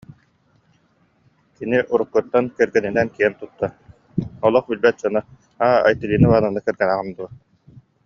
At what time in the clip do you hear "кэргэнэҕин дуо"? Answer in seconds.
6.65-7.29